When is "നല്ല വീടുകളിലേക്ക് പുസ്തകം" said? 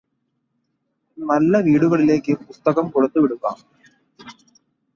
1.17-2.87